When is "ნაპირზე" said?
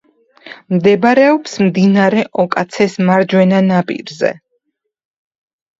3.71-4.35